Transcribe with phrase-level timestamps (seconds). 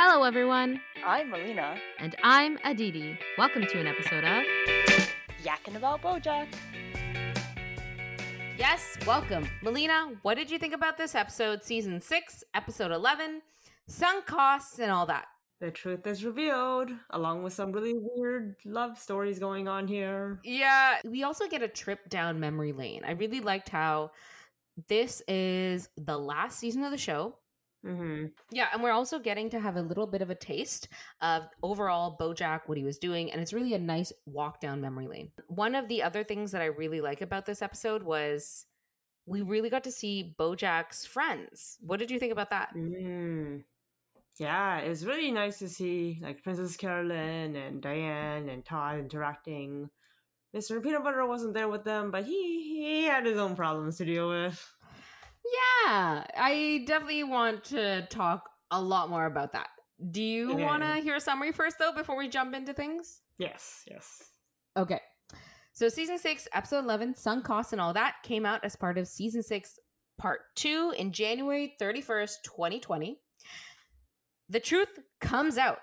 [0.00, 3.18] Hello, everyone, I'm Melina, and I'm Aditi.
[3.36, 4.44] Welcome to an episode of.
[5.42, 6.46] yakking about Bojack.
[8.56, 9.48] Yes, welcome.
[9.60, 13.42] Melina, what did you think about this episode, season 6, episode 11,
[13.88, 15.26] sunk costs and all that?
[15.60, 20.38] The truth is revealed, along with some really weird love stories going on here.
[20.44, 23.02] Yeah, we also get a trip down memory lane.
[23.04, 24.12] I really liked how
[24.86, 27.34] this is the last season of the show.
[27.84, 30.88] Hmm Yeah, and we're also getting to have a little bit of a taste
[31.20, 35.06] of overall Bojack, what he was doing, and it's really a nice walk down memory
[35.06, 35.30] lane.
[35.46, 38.66] One of the other things that I really like about this episode was
[39.26, 41.78] we really got to see Bojack's friends.
[41.80, 42.74] What did you think about that?
[42.74, 43.64] Mm.
[44.38, 49.90] Yeah, it was really nice to see like Princess Carolyn and Diane and Todd interacting.
[50.54, 50.80] Mr.
[50.80, 54.28] Peanut Butter wasn't there with them, but he he had his own problems to deal
[54.28, 54.74] with.
[55.52, 59.68] Yeah, I definitely want to talk a lot more about that.
[60.10, 60.64] Do you Okay.
[60.64, 63.20] want to hear a summary first, though, before we jump into things?
[63.38, 64.22] Yes, yes.
[64.76, 65.00] Okay.
[65.72, 69.06] So season six, episode 11, Sunk Costs and All That came out as part of
[69.08, 69.78] season six,
[70.18, 73.20] part two in January 31st, 2020.
[74.48, 75.78] The truth comes out.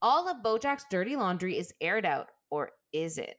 [0.00, 3.36] All of Bojack's dirty laundry is aired out, or is it?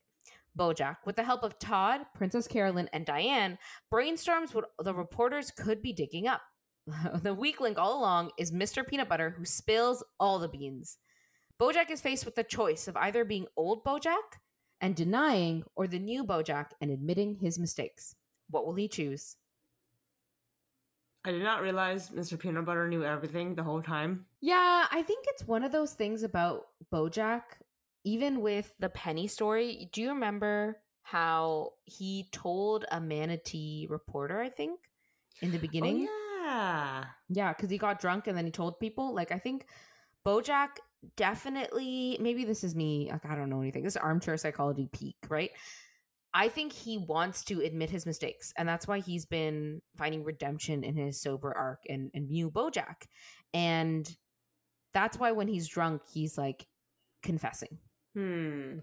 [0.59, 3.57] Bojack, with the help of Todd, Princess Carolyn, and Diane,
[3.91, 6.41] brainstorms what the reporters could be digging up.
[7.23, 8.85] the weak link all along is Mr.
[8.85, 10.97] Peanut Butter, who spills all the beans.
[11.59, 14.37] Bojack is faced with the choice of either being old Bojack
[14.81, 18.15] and denying, or the new Bojack and admitting his mistakes.
[18.49, 19.35] What will he choose?
[21.25, 22.39] I did not realize Mr.
[22.39, 24.25] Peanut Butter knew everything the whole time.
[24.39, 27.41] Yeah, I think it's one of those things about Bojack,
[28.03, 29.89] even with the Penny story.
[29.91, 34.79] Do you remember how he told a manatee reporter, I think,
[35.41, 36.07] in the oh, beginning?
[36.09, 37.05] Oh, yeah.
[37.29, 39.13] Yeah, because he got drunk and then he told people.
[39.13, 39.65] Like, I think
[40.25, 40.77] Bojack
[41.15, 43.83] definitely, maybe this is me, like, I don't know anything.
[43.83, 45.51] This is armchair psychology peak, right?
[46.33, 48.53] I think he wants to admit his mistakes.
[48.57, 53.07] And that's why he's been finding redemption in his sober arc and, and new Bojack.
[53.53, 54.07] And
[54.93, 56.67] that's why when he's drunk, he's like
[57.23, 57.79] confessing.
[58.19, 58.79] Hmm.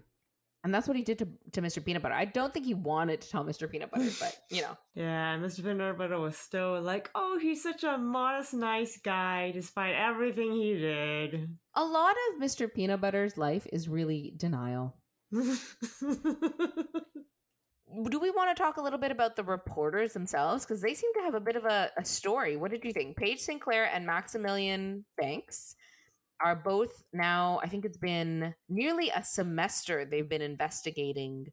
[0.63, 1.83] And that's what he did to, to Mr.
[1.83, 2.15] Peanut Butter.
[2.15, 3.71] I don't think he wanted to tell Mr.
[3.71, 4.77] Peanut Butter, but you know.
[4.95, 5.63] Yeah, Mr.
[5.63, 10.73] Peanut Butter was still like, oh, he's such a modest, nice guy, despite everything he
[10.73, 11.55] did.
[11.75, 12.73] A lot of Mr.
[12.73, 14.95] Peanut Butter's life is really denial.
[15.31, 15.57] do
[18.19, 21.21] we want to talk a little bit about the reporters themselves because they seem to
[21.21, 25.03] have a bit of a, a story what did you think paige sinclair and maximilian
[25.17, 25.75] banks
[26.43, 31.47] are both now i think it's been nearly a semester they've been investigating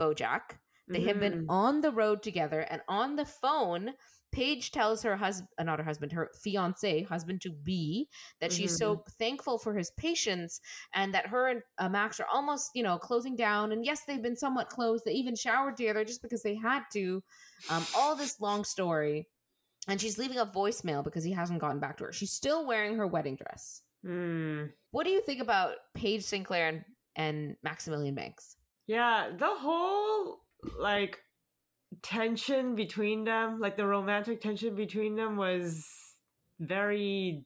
[0.00, 1.46] bojack they have been Mhm.
[1.48, 3.94] on the road together and on the phone
[4.32, 8.08] paige tells her husband not her husband her fiance husband to be
[8.40, 10.58] that she's so thankful for his patience
[10.94, 13.72] and that her and uh, Max are almost, you know, closing down.
[13.72, 15.02] And yes, they've been somewhat close.
[15.04, 17.22] They even showered together just because they had to.
[17.68, 19.28] Um, all this long story.
[19.86, 22.12] And she's leaving a voicemail because he hasn't gotten back to her.
[22.12, 23.82] She's still wearing her wedding dress.
[24.04, 24.64] Hmm.
[24.90, 26.84] What do you think about Paige Sinclair and,
[27.16, 28.56] and Maximilian Banks?
[28.86, 30.40] Yeah, the whole
[30.78, 31.18] like
[32.02, 35.86] tension between them, like the romantic tension between them was
[36.58, 37.44] very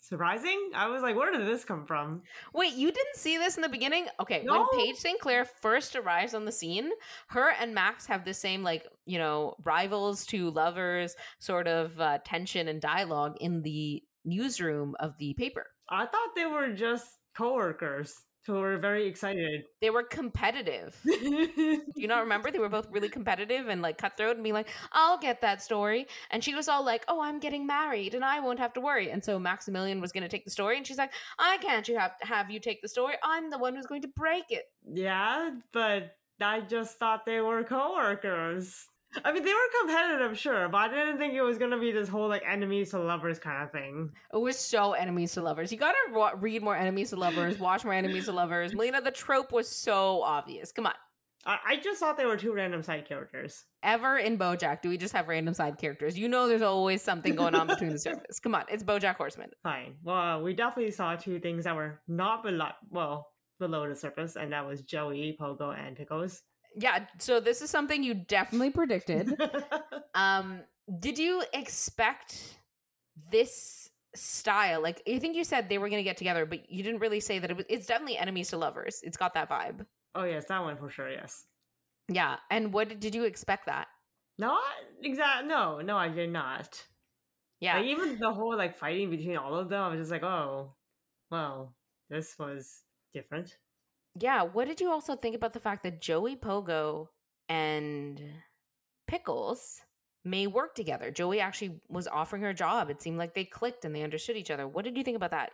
[0.00, 0.70] surprising.
[0.74, 2.22] I was like, where did this come from?
[2.54, 4.06] Wait, you didn't see this in the beginning?
[4.20, 4.68] Okay, No.
[4.70, 6.90] when Paige Sinclair first arrives on the scene,
[7.28, 12.18] her and Max have the same, like, you know, rivals to lovers sort of uh,
[12.24, 15.66] tension and dialogue in the newsroom of the paper.
[15.88, 18.14] I thought they were just coworkers
[18.46, 19.64] who were very excited.
[19.80, 20.96] They were competitive.
[21.04, 22.50] Do you not remember?
[22.52, 26.06] They were both really competitive and like cutthroat and being like, I'll get that story.
[26.30, 29.10] And she was all like, Oh, I'm getting married and I won't have to worry.
[29.10, 30.76] And so Maximilian was going to take the story.
[30.76, 33.14] And she's like, I can't you have, have you take the story.
[33.24, 34.64] I'm the one who's going to break it.
[34.88, 38.86] yeah, but I just thought they were coworkers.
[39.24, 42.08] I mean, they were competitive, sure, but I didn't think it was gonna be this
[42.08, 44.10] whole like enemies to lovers kind of thing.
[44.32, 45.72] It was so enemies to lovers.
[45.72, 48.74] You gotta wa- read more enemies to lovers, watch more enemies to lovers.
[48.74, 50.72] Melina, the trope was so obvious.
[50.72, 50.94] Come on.
[51.46, 53.64] I, I just thought they were two random side characters.
[53.82, 56.18] Ever in Bojack do we just have random side characters?
[56.18, 58.40] You know there's always something going on between the surface.
[58.40, 59.50] Come on, it's Bojack Horseman.
[59.62, 59.94] Fine.
[60.02, 63.28] Well, we definitely saw two things that were not below, well,
[63.60, 66.42] below the surface, and that was Joey, Pogo, and Pickles.
[66.78, 69.40] Yeah, so this is something you definitely predicted.
[70.14, 70.60] um,
[70.98, 72.58] did you expect
[73.30, 74.82] this style?
[74.82, 77.20] Like, I think you said they were going to get together, but you didn't really
[77.20, 77.66] say that it was.
[77.70, 79.00] It's definitely enemies to lovers.
[79.02, 79.86] It's got that vibe.
[80.14, 81.10] oh yes, that one for sure.
[81.10, 81.46] Yes.
[82.08, 82.36] Yeah.
[82.50, 83.88] And what did, you expect that?
[84.38, 84.62] Not
[85.02, 85.46] exact.
[85.46, 86.84] No, no, I did not.
[87.60, 87.78] Yeah.
[87.78, 90.74] Like, even the whole like fighting between all of them, I was just like, oh,
[91.30, 91.74] well,
[92.10, 92.82] this was
[93.14, 93.56] different.
[94.18, 94.42] Yeah.
[94.42, 97.08] What did you also think about the fact that Joey Pogo
[97.48, 98.20] and
[99.06, 99.80] Pickles
[100.24, 101.10] may work together?
[101.10, 102.88] Joey actually was offering her a job.
[102.88, 104.66] It seemed like they clicked and they understood each other.
[104.66, 105.52] What did you think about that?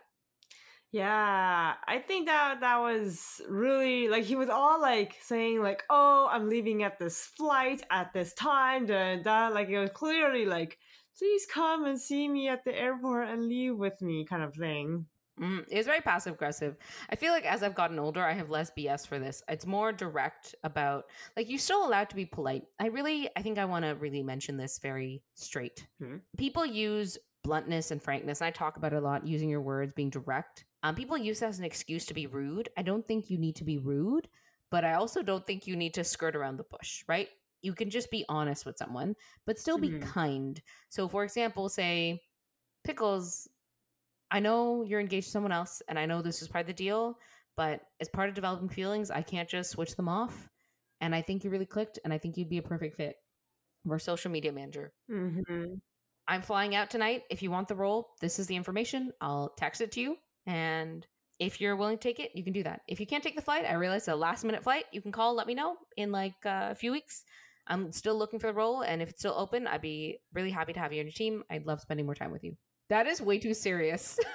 [0.91, 6.29] Yeah, I think that that was really like he was all like saying like, "Oh,
[6.31, 10.77] I'm leaving at this flight at this time." And that like it was clearly like,
[11.17, 15.07] "Please come and see me at the airport and leave with me," kind of thing.
[15.39, 16.77] Mm, it was very passive aggressive.
[17.09, 19.41] I feel like as I've gotten older, I have less BS for this.
[19.47, 22.63] It's more direct about like you're still allowed to be polite.
[22.79, 25.87] I really, I think I want to really mention this very straight.
[25.99, 26.17] Hmm.
[26.37, 28.41] People use bluntness and frankness.
[28.41, 30.65] And I talk about it a lot, using your words, being direct.
[30.83, 32.69] Um, people use that as an excuse to be rude.
[32.77, 34.29] I don't think you need to be rude,
[34.69, 37.29] but I also don't think you need to skirt around the bush, right?
[37.61, 39.15] You can just be honest with someone,
[39.45, 40.01] but still be Mhm.
[40.01, 40.61] kind.
[40.89, 42.21] So, for example, say,
[42.83, 43.47] Pickles,
[44.33, 46.73] I know you're engaged to someone else, and I know this is part of the
[46.73, 47.19] deal,
[47.55, 50.49] but as part of developing feelings, I can't just switch them off.
[51.01, 53.15] And I think you really clicked, and I think you'd be a perfect fit.
[53.85, 54.91] We're social media manager.
[55.11, 55.75] Mm-hmm.
[56.27, 57.23] I'm flying out tonight.
[57.29, 59.11] If you want the role, this is the information.
[59.21, 60.15] I'll text it to you.
[60.47, 61.05] And
[61.39, 62.81] if you're willing to take it, you can do that.
[62.87, 64.85] If you can't take the flight, I realize it's a last minute flight.
[64.91, 67.23] You can call, let me know in like uh, a few weeks.
[67.67, 68.81] I'm still looking for the role.
[68.81, 71.43] And if it's still open, I'd be really happy to have you on your team.
[71.51, 72.55] I'd love spending more time with you.
[72.89, 74.17] That is way too serious.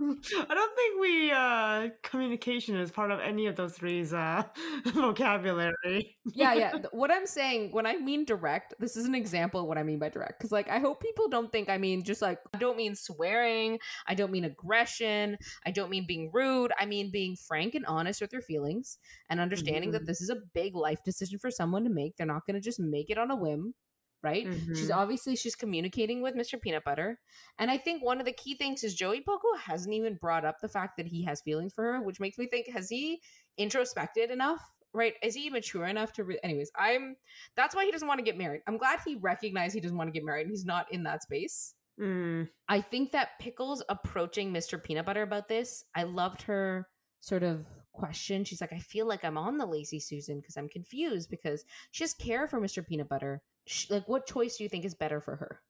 [0.00, 4.44] I don't think we uh communication is part of any of those three's uh
[4.86, 6.16] vocabulary.
[6.34, 6.72] yeah, yeah.
[6.92, 9.98] What I'm saying when I mean direct, this is an example of what I mean
[9.98, 10.38] by direct.
[10.38, 13.78] Because, like, I hope people don't think I mean just like, I don't mean swearing.
[14.06, 15.36] I don't mean aggression.
[15.66, 16.70] I don't mean being rude.
[16.78, 18.98] I mean being frank and honest with your feelings
[19.30, 20.06] and understanding that Mhm.
[20.06, 22.16] this is a big life decision for someone to make.
[22.16, 23.74] They're not going to just make it on a whim.
[24.22, 24.46] Right?
[24.74, 24.96] She's Mhm.
[24.96, 26.60] obviously she's communicating with Mr.
[26.60, 27.20] Peanut Butter.
[27.58, 30.56] And I think one of the key things is Joey Pogo hasn't even brought up
[30.60, 33.20] the fact that he has feelings for her, which makes me think has he
[33.56, 34.60] introspected enough?
[34.94, 35.14] Right?
[35.22, 37.16] Is he mature enough to re- anyways, I'm
[37.54, 38.62] that's why he doesn't want to get married.
[38.66, 41.22] I'm glad he recognized he doesn't want to get married and he's not in that
[41.22, 41.74] space.
[42.00, 42.48] Mm.
[42.68, 44.82] I think that Pickles approaching Mr.
[44.82, 46.88] Peanut Butter about this, I loved her
[47.20, 48.44] sort of question.
[48.44, 52.04] She's like, I feel like I'm on the lazy Susan because I'm confused because she
[52.04, 52.86] has care for Mr.
[52.86, 53.42] Peanut Butter.
[53.68, 55.60] Sh like, what choice do you think is better for her?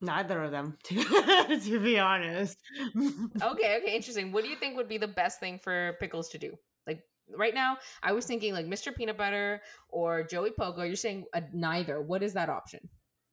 [0.00, 0.94] Neither of them, to,
[1.64, 2.58] to be honest.
[2.96, 4.32] Okay, okay, interesting.
[4.32, 6.54] What do you think would be the best thing for Pickles to do?
[6.86, 7.02] Like
[7.36, 8.94] right now, I was thinking like Mr.
[8.94, 10.84] Peanut Butter or Joey Pogo.
[10.86, 12.00] You're saying uh, neither.
[12.00, 12.88] What is that option?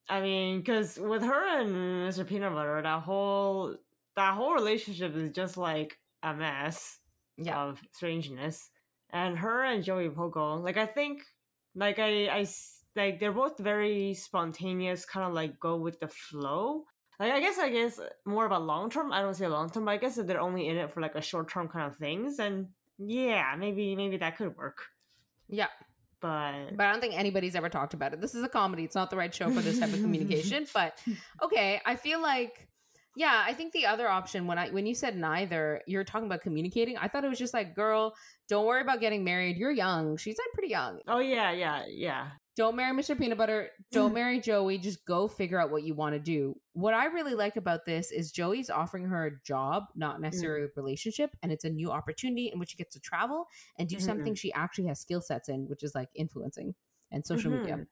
[0.08, 1.70] I mean, because with her and
[2.08, 2.26] Mr.
[2.26, 3.76] Peanut Butter, that whole
[4.16, 6.98] that whole relationship is just like a mess
[7.36, 7.58] Yeah.
[7.62, 8.70] of strangeness.
[9.12, 11.22] And her and Joey Pogo, like I think,
[11.74, 12.44] like I, I
[12.96, 16.84] like they're both very spontaneous, kind of like go with the flow.
[17.18, 19.12] Like I guess, I guess more of a long term.
[19.12, 21.14] I don't say long term, but I guess if they're only in it for like
[21.14, 24.78] a short term kind of things, And yeah, maybe maybe that could work.
[25.48, 25.68] Yeah.
[26.20, 28.20] But But I don't think anybody's ever talked about it.
[28.20, 28.84] This is a comedy.
[28.84, 30.66] It's not the right show for this type of communication.
[30.74, 30.98] But
[31.42, 32.68] okay, I feel like
[33.16, 36.42] yeah, I think the other option when I when you said neither, you're talking about
[36.42, 36.96] communicating.
[36.96, 38.14] I thought it was just like, girl,
[38.48, 39.56] don't worry about getting married.
[39.56, 40.16] You're young.
[40.16, 41.00] She's like pretty young.
[41.08, 42.28] oh yeah, yeah, yeah.
[42.56, 43.16] Don't marry Mr.
[43.18, 43.68] Peanut Butter.
[43.92, 44.78] Don't marry Joey.
[44.78, 46.56] Just go figure out what you want to do.
[46.72, 50.68] What I really like about this is Joey's offering her a job, not necessarily a
[50.76, 53.46] relationship, and it's a new opportunity in which she gets to travel
[53.78, 54.02] and do Mhm.
[54.02, 56.74] something she actually has skill sets in, which is like influencing
[57.10, 57.76] and social media.
[57.76, 57.86] Mhm.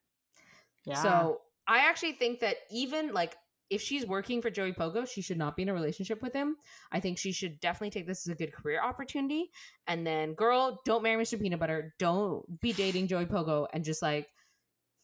[0.85, 1.03] Yeah.
[1.03, 3.37] So I actually think that even like
[3.71, 6.57] if she's working for Joey Pogo, she should not be in a relationship with him.
[6.91, 9.51] I think she should definitely take this as a good career opportunity.
[9.87, 11.39] And then, girl, don't marry Mr.
[11.39, 11.95] Peanut Butter.
[11.99, 14.31] Don't be dating Joey Pogo and just like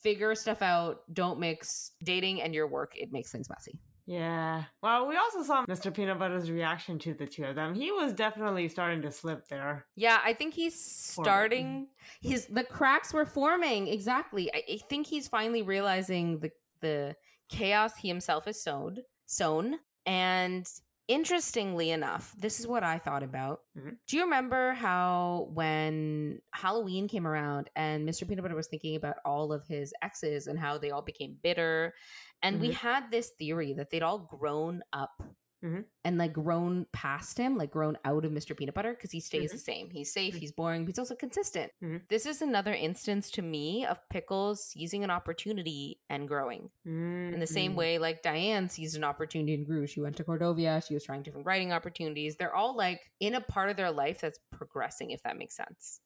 [0.04, 1.02] figure stuff out.
[1.12, 2.92] Don't mix dating and your work.
[2.96, 3.80] It makes things messy.
[4.06, 4.64] Yeah.
[4.82, 5.92] Well, we also saw Mr.
[5.92, 7.74] Peanut Butter's reaction to the two of them.
[7.74, 9.86] He was definitely starting to slip there.
[9.96, 11.88] Yeah, I think he's starting
[12.20, 13.88] his the cracks were forming.
[13.88, 14.52] Exactly.
[14.54, 17.16] I, I think he's finally realizing the the
[17.48, 19.76] chaos he himself has sowed sown.
[20.04, 20.68] And
[21.08, 23.62] interestingly enough, this is what I thought about.
[23.76, 23.98] Mhm.
[24.06, 28.26] Do you remember how when Halloween came around and Mr.
[28.26, 31.94] Peanut Butter was thinking about all of his exes and how they all became bitter?
[32.42, 32.74] And we Mhm.
[32.74, 35.22] had this theory that they'd all grown up
[35.64, 35.84] Mhm.
[36.04, 38.54] and like grown past him, like grown out of Mr.
[38.56, 39.54] Peanut Butter because he stays Mhm.
[39.54, 39.90] the same.
[39.90, 40.38] He's safe, Mhm.
[40.38, 41.72] he's boring, but he's also consistent.
[41.82, 42.06] Mhm.
[42.08, 46.70] This is another instance to me of Pickles seizing an opportunity and growing.
[46.84, 47.76] In the same Mhm.
[47.76, 49.86] way, like Diane seized an opportunity and grew.
[49.86, 52.36] She went to Cordovia, she was trying different writing opportunities.
[52.36, 56.00] They're all like in a part of their life that's progressing, if that makes sense.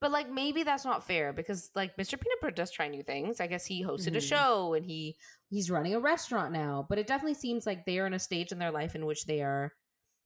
[0.00, 2.18] But like maybe that's not fair because like Mr.
[2.18, 3.40] Peanut Butter does try new things.
[3.40, 5.16] I guess he hosted a show and he
[5.52, 6.86] he's running a restaurant now.
[6.88, 9.26] But it definitely seems like they are in a stage in their life in which
[9.26, 9.72] they are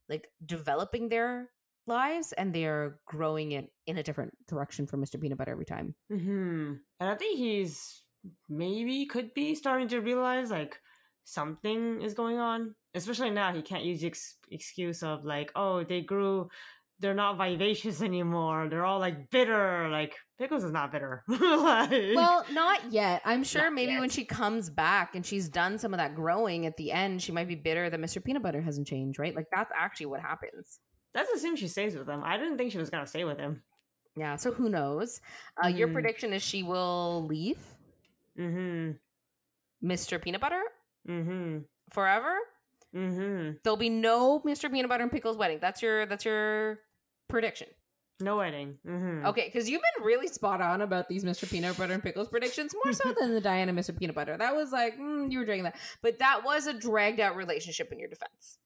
[0.08, 1.50] like developing their
[1.88, 5.20] lives and they're growing it in a different direction for Mr.
[5.20, 5.94] Peanut Butter every time.
[6.08, 8.02] hmm And I think he's
[8.48, 10.78] maybe could be starting to realize like
[11.24, 12.74] something is going on.
[12.94, 16.48] Especially now, he can't use the ex- excuse of like, oh, they grew,
[17.00, 18.68] they're not vivacious anymore.
[18.70, 19.88] They're all like bitter.
[19.90, 21.22] Like Pickles is not bitter.
[21.28, 23.22] like, Well, not yet.
[23.24, 24.00] I'm sure maybe yet.
[24.00, 27.32] when she comes back and she's done some of that growing at the end, she
[27.32, 28.22] might be bitter that Mr.
[28.24, 29.34] Peanut Butter hasn't changed, right?
[29.34, 30.78] Like that's actually what happens.
[31.14, 32.22] let's assume she stays with him.
[32.24, 33.62] I didn't think she was gonna stay with him.
[34.16, 35.20] Yeah, so who knows?
[35.62, 35.92] Uh, Your Mhm.
[35.92, 37.58] prediction is she will leave
[38.38, 38.92] Mm-hmm.
[39.86, 40.20] Mr.
[40.20, 40.62] Peanut Butter
[41.08, 41.58] Mm-hmm.
[41.92, 42.36] forever.
[42.96, 43.50] Mm-hmm.
[43.62, 44.70] There'll be no Mr.
[44.72, 45.58] Peanut Butter and Pickles wedding.
[45.60, 46.78] That's your that's your
[47.28, 47.68] prediction.
[48.20, 48.78] No wedding.
[48.86, 49.26] Mm-hmm.
[49.26, 51.50] Okay, because you've been really spot on about these Mr.
[51.50, 53.96] Peanut Butter and Pickles predictions, more so than the Diana Mr.
[53.96, 54.36] Peanut Butter.
[54.38, 57.92] That was like mm, you were dragging that, but that was a dragged out relationship
[57.92, 58.58] in your defense.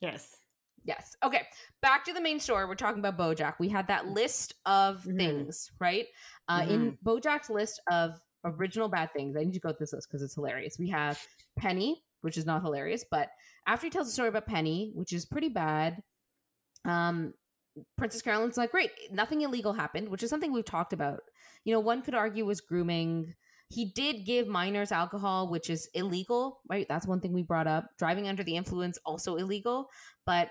[0.00, 0.36] Yes.
[0.84, 1.16] Yes.
[1.24, 1.42] Okay.
[1.82, 2.64] Back to the main story.
[2.66, 3.54] We're talking about BoJack.
[3.58, 5.16] We had that list of Mhm.
[5.18, 6.06] things, right?
[6.48, 10.08] Uh, In BoJack's list of original bad things, I need to go through this list
[10.08, 10.78] because it's hilarious.
[10.78, 11.20] We have
[11.58, 13.30] Penny, which is not hilarious, but
[13.66, 16.02] after he tells a story about Penny, which is pretty bad,
[16.84, 17.34] um,
[17.98, 21.20] Princess Carolyn's like, great, nothing illegal happened, which is something we've talked about.
[21.64, 23.34] You know, one could argue was grooming.
[23.68, 26.86] He did give minors alcohol, which is illegal, right?
[26.88, 27.90] That's one thing we brought up.
[27.98, 29.88] Driving under the influence, also illegal,
[30.24, 30.50] but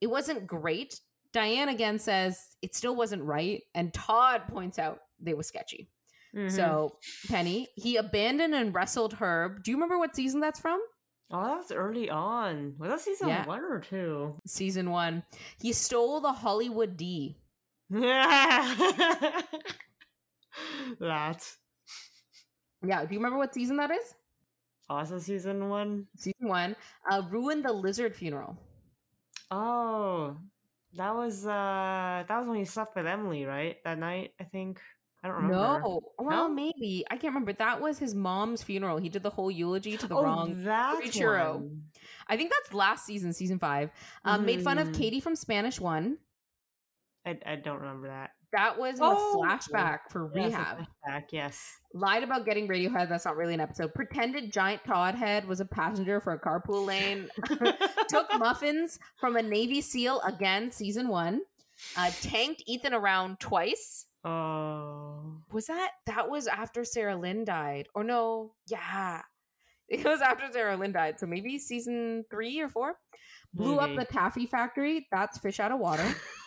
[0.00, 1.00] it wasn't great.
[1.32, 5.90] Diane again says it still wasn't right, and Todd points out they were sketchy.
[6.34, 6.50] Mhm.
[6.50, 6.98] So
[7.28, 9.62] Penny, he abandoned and wrestled Herb.
[9.62, 10.80] Do you remember what season that's from?
[11.30, 12.74] Oh, that was early on.
[12.78, 13.46] Was that season Yeah.
[13.46, 14.40] one or two?
[14.46, 15.24] Season one.
[15.60, 17.36] He stole the Hollywood D.
[17.90, 19.42] Yeah.
[21.00, 21.42] that.
[22.84, 24.14] Yeah, do you remember what season that is?
[24.88, 26.06] Also season one.
[26.16, 26.76] Season one.
[27.10, 28.56] Uh, ruined the lizard funeral.
[29.50, 30.36] Oh,
[30.94, 33.76] that was uh that was when he slept with Emily, right?
[33.84, 34.80] That night, I think.
[35.24, 35.54] I don't remember.
[35.56, 36.48] No, well, No?
[36.54, 37.52] maybe I can't remember.
[37.54, 38.98] That was his mom's funeral.
[38.98, 40.50] He did the whole eulogy to the oh, wrong.
[40.64, 41.82] one.
[42.28, 43.90] I think that's last season, season five.
[44.24, 44.94] Um, Made fun of Mhm.
[44.96, 46.18] Katie from Spanish One.
[47.26, 48.30] I, I don't remember that.
[48.52, 49.42] That was Oh.
[49.42, 50.78] a flashback for Yes, rehab.
[51.08, 51.76] flashback, yes.
[51.92, 53.08] Lied about getting Radiohead.
[53.08, 53.92] That's not really an episode.
[53.94, 57.28] Pretended giant Todd head was a passenger for a carpool lane.
[58.08, 61.40] Took muffins from a Navy SEAL again, season one.
[61.96, 64.06] Uh, tanked Ethan around twice.
[64.26, 65.42] Oh.
[65.52, 67.88] Was that that was after Sarah Lynn died?
[67.94, 68.52] Or no?
[68.68, 69.22] Yeah.
[69.88, 71.20] It was after Sarah Lynn died.
[71.20, 72.96] So maybe season three or four.
[73.54, 75.06] Blew up the taffy factory.
[75.12, 76.04] That's fish out of water.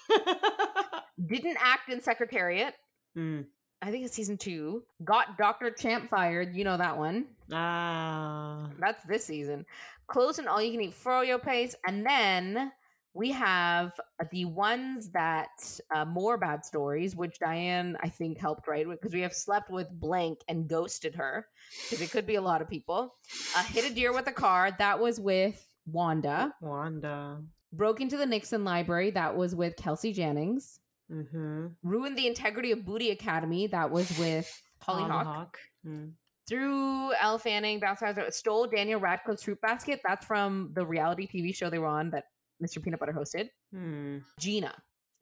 [1.25, 2.73] Didn't act in Secretariat.
[3.17, 3.45] Mm.
[3.81, 4.83] I think it's season two.
[5.05, 5.71] Got Dr.
[5.71, 6.53] Champ fired.
[6.53, 7.27] You know that one.
[7.53, 8.69] Ah.
[8.77, 9.65] That's this season.
[10.07, 11.77] Close and all you can eat froyo paste.
[11.87, 12.71] And then
[13.13, 13.99] we have
[14.31, 15.49] the ones that
[15.93, 19.89] uh, more bad stories, which Diane, I think, helped write because we have slept with
[19.91, 21.47] blank and ghosted her
[21.83, 23.15] because it could be a lot of people.
[23.55, 24.71] Uh, hit a deer with a car.
[24.77, 26.53] That was with Wanda.
[26.61, 27.41] Wanda.
[27.73, 29.11] Broke into the Nixon library.
[29.11, 30.79] That was with Kelsey Jennings.
[31.11, 31.67] Mm-hmm.
[31.83, 33.67] Ruined the integrity of Booty Academy.
[33.67, 34.49] That was with
[34.81, 35.57] Hollyhock.
[35.85, 36.11] Mm.
[36.47, 40.01] threw Elle Fanning, bounced stole Daniel Radcliffe's fruit basket.
[40.05, 42.25] That's from the reality TV show they were on that
[42.63, 42.81] Mr.
[42.83, 43.49] Peanut Butter hosted.
[43.73, 44.19] Hmm.
[44.39, 44.73] Gina.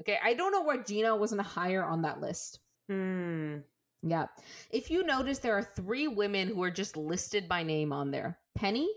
[0.01, 2.60] Okay, I don't know where Gina wasn't higher on that list.
[2.89, 3.58] Hmm.
[4.03, 4.27] Yeah.
[4.70, 8.39] If you notice, there are three women who are just listed by name on there
[8.56, 8.89] Penny,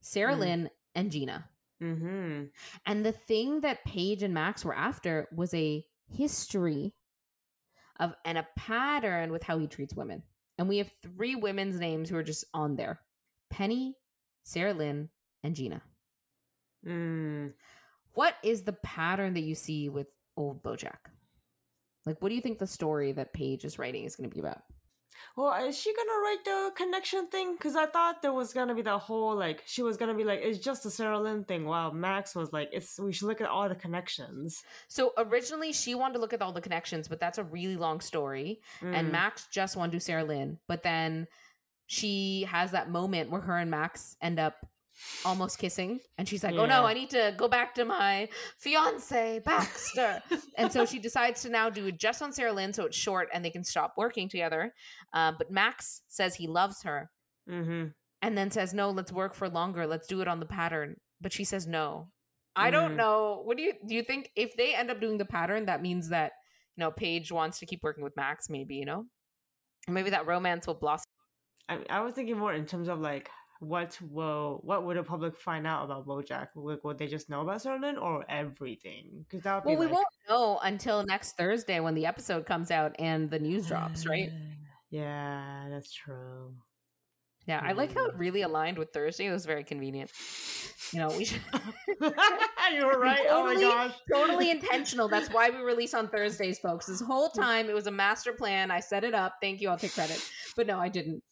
[0.00, 0.38] Sarah Mhm.
[0.38, 1.48] Lynn, and Gina.
[1.80, 2.44] Mm-hmm.
[2.86, 6.94] And the thing that Paige and Max were after was a history
[7.98, 10.22] of and a pattern with how he treats women.
[10.58, 13.00] And we have three women's names who are just on there
[13.50, 13.96] Penny,
[14.44, 15.10] Sarah Lynn,
[15.42, 15.82] and Gina.
[16.86, 17.52] Mm.
[18.14, 20.98] What is the pattern that you see with old Bojack?
[22.04, 24.40] Like, what do you think the story that Paige is writing is going to be
[24.40, 24.62] about?
[25.36, 27.52] Well, is she gonna write the connection thing?
[27.54, 30.40] Because I thought there was gonna be the whole like she was gonna be like
[30.42, 31.64] it's just a Sarah Lynn thing.
[31.64, 34.62] While Max was like it's we should look at all the connections.
[34.88, 38.00] So originally she wanted to look at all the connections, but that's a really long
[38.00, 38.60] story.
[38.80, 39.12] and Mm.
[39.12, 41.28] Max just wanted to do Sarah Lynn, but then
[41.86, 44.66] she has that moment where her and Max end up
[45.24, 48.28] almost kissing, and she's like, "Oh no, I need to go back to my
[48.58, 50.22] fiance Baxter,"
[50.56, 53.28] and so she decides to now do it just on Sarah Lynn, so it's short
[53.32, 54.72] and they can stop working together.
[55.12, 57.10] Um, but Max says he loves her,
[57.48, 57.88] Mm-hmm.
[58.22, 59.86] and then says, "No, let's work for longer.
[59.86, 62.08] Let's do it on the pattern." But she says no.
[62.54, 62.96] I don't Mm.
[62.96, 63.42] know.
[63.44, 63.94] What do you do?
[63.94, 66.32] You think if they end up doing the pattern, that means that
[66.76, 68.48] you know Paige wants to keep working with Max?
[68.50, 69.06] Maybe you know,
[69.88, 71.06] maybe that romance will blossom.
[71.68, 73.30] I I was thinking more in terms of like
[73.62, 76.48] what will what would the public find out about BoJack?
[76.56, 79.24] Like, would they just know about Sarah Lynn or everything?
[79.28, 82.70] Because that Well, be we like, won't know until next Thursday when the episode comes
[82.72, 84.30] out and the news drops, right?
[84.90, 86.54] Yeah, that's true.
[87.46, 89.26] Yeah, I like how it really aligned with Thursday.
[89.26, 90.10] It was very convenient.
[90.92, 91.40] You know, we should
[92.00, 93.26] you were right.
[93.30, 93.94] oh my Totally- gosh.
[94.12, 95.08] totally intentional.
[95.08, 96.86] That's why we release on Thursdays, folks.
[96.86, 98.70] This whole time it was a master plan.
[98.70, 99.36] I set it up.
[99.40, 99.68] Thank you.
[99.70, 100.20] I'll take credit.
[100.56, 101.22] But no, I didn't.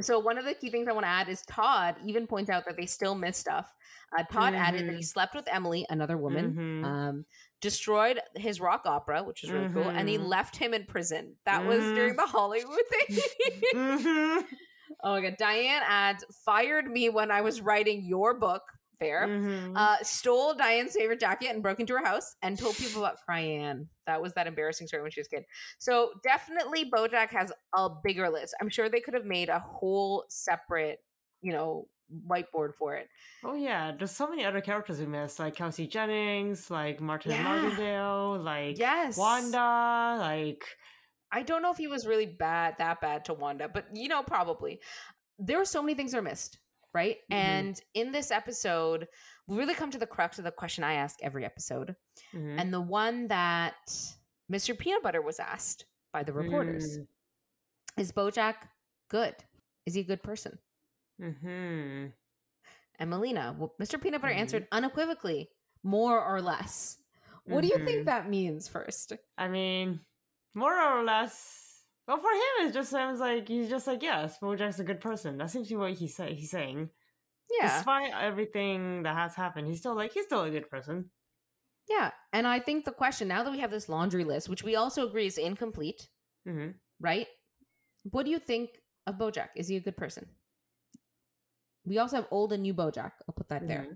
[0.00, 2.64] So one of the key things I want to add is Todd even points out
[2.64, 3.72] that they still miss stuff.
[4.18, 5.04] Uh, Todd added that he Mhm.
[5.04, 6.84] slept with Emily, another woman, Mhm.
[6.84, 7.26] um,
[7.60, 10.26] destroyed his rock opera, which was really cool, and he Mhm.
[10.28, 11.36] left him in prison.
[11.44, 11.94] That was Mhm.
[11.94, 13.22] during the Hollywood thing.
[15.04, 15.36] Oh my god.
[15.38, 18.62] Diane adds, fired me when I was writing your book.
[19.02, 19.26] Fair.
[19.26, 19.72] Mhm.
[19.76, 23.88] Uh, stole Diane's favorite jacket and broke into her house and told people about Cyan.
[24.06, 25.44] That was that embarrassing story when she was a kid.
[25.78, 28.54] So definitely BoJack has a bigger list.
[28.60, 31.00] I'm sure they could have made a whole separate,
[31.40, 31.88] you know,
[32.28, 33.08] whiteboard for it.
[33.42, 37.42] Oh yeah, there's so many other characters we missed, like Kelsey Jennings, like Martin Yeah.
[37.42, 40.62] Martindale, like Yes, Wanda, like
[41.32, 44.22] I don't know if he was really bad, that bad to Wanda, but you know,
[44.22, 44.80] probably.
[45.38, 46.58] There were so many things are missed,
[46.94, 47.18] right?
[47.30, 47.34] Mhm.
[47.34, 49.08] And in this episode,
[49.46, 51.96] we really come to the crux of the question I ask every episode,
[52.32, 52.60] mhm.
[52.60, 53.90] and the one that
[54.50, 54.76] Mr.
[54.78, 56.98] Peanut Butter was asked by the reporters.
[56.98, 57.06] Mm.
[57.96, 58.68] Is Bojack
[59.08, 59.34] good?
[59.86, 60.58] Is he a good person?
[61.20, 62.08] Mm-hmm.
[62.98, 64.00] And Melina, well, Mr.
[64.00, 64.38] Peanut Butter Mhm.
[64.38, 65.50] answered unequivocally,
[65.82, 66.98] more or less.
[67.44, 69.14] What do you think that means first?
[69.36, 70.00] I mean,
[70.54, 71.71] more or less.
[72.12, 75.38] Well, for him, it just sounds like he's just like, yes, Bojack's a good person.
[75.38, 76.90] That seems to be what he say he's saying.
[77.58, 77.74] Yeah.
[77.74, 81.08] Despite everything that has happened, he's still like he's still a good person.
[81.88, 82.10] Yeah.
[82.34, 85.06] And I think the question, now that we have this laundry list, which we also
[85.06, 86.06] agree is incomplete,
[86.46, 87.28] hmm right?
[88.02, 88.68] What do you think
[89.06, 89.48] of Bojack?
[89.56, 90.26] Is he a good person?
[91.86, 93.12] We also have old and new Bojack.
[93.26, 93.86] I'll put that there.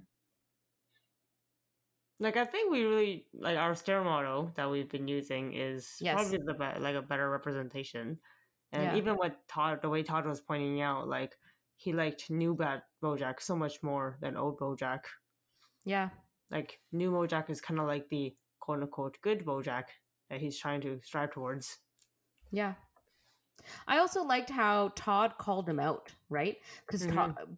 [2.19, 6.15] Like I think we really like our star model that we've been using is Yes.
[6.15, 8.19] probably the be- like a better representation.
[8.73, 8.97] And Yeah.
[8.97, 11.37] even what Todd, the way Todd was pointing out, like
[11.77, 15.01] he liked new bad Bojack so much more than old Bojack.
[15.85, 16.11] Yeah.
[16.51, 19.85] Like new Bojack is kind of like the quote unquote good Bojack
[20.31, 21.79] that he's trying to strive towards.
[22.51, 22.75] Yeah.
[23.87, 26.57] I also liked how Todd called him out, right?
[26.87, 27.07] Because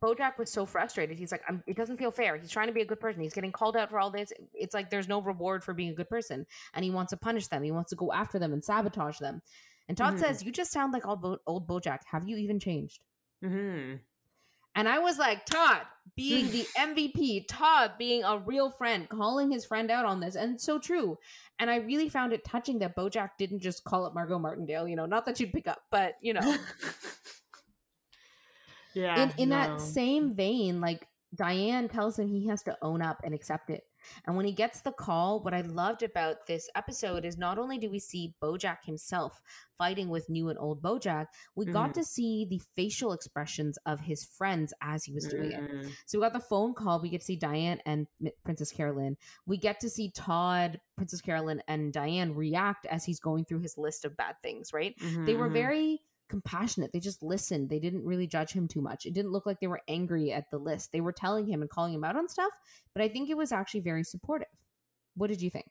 [0.00, 1.18] Bojack was so frustrated.
[1.18, 2.36] He's like, I'm, it doesn't feel fair.
[2.36, 3.22] He's trying to be a good person.
[3.22, 4.32] He's getting called out for all this.
[4.54, 6.46] It's like there's no reward for being a good person.
[6.74, 7.62] And he wants to punish them.
[7.62, 9.42] He wants to go after them and sabotage them.
[9.88, 10.18] And Todd Mhm.
[10.18, 12.00] says, You just sound like old, Bo- old Bojack.
[12.10, 13.00] Have you even changed?
[13.42, 13.94] hmm
[14.74, 15.83] And I was like, Todd
[16.16, 16.50] being mm.
[16.50, 20.35] the MVP, Todd being a real friend, calling his friend out on this.
[20.35, 21.18] And it's so true.
[21.59, 24.96] And I really found it touching that Bojack didn't just call up Margo Martindale, you
[24.96, 26.40] know, not that she'd pick up, but, you know.
[28.94, 29.22] yeah.
[29.22, 29.57] in in no.
[29.57, 33.85] that same vein, like Diane tells him he has to own up and accept it.
[34.26, 37.78] And when he gets the call, what I loved about this episode is not only
[37.78, 39.40] do we see Bojack himself
[39.76, 41.94] fighting with new and old Bojack, we got Mhm.
[41.94, 45.61] to see the facial expressions of his friends as he was doing it.
[45.61, 45.92] Mhm.
[46.06, 47.00] So we got the phone call.
[47.00, 48.06] We get to see Diane and
[48.44, 49.16] Princess Carolyn.
[49.46, 53.78] We get to see Todd, Princess Carolyn, and Diane react as he's going through his
[53.78, 54.94] list of bad things, right?
[55.26, 55.52] they were Mhm.
[55.52, 56.92] very compassionate.
[56.92, 57.70] They just listened.
[57.70, 59.06] They didn't really judge him too much.
[59.06, 60.92] It didn't look like they were angry at the list.
[60.92, 62.52] They were telling him and calling him out on stuff,
[62.94, 64.48] but I think it was actually very supportive.
[65.14, 65.66] What did you think?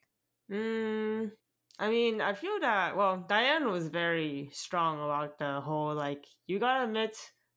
[0.50, 1.32] Mm,
[1.78, 6.58] I mean, I feel that well, Diane was very strong about the whole like you
[6.58, 7.16] gotta admit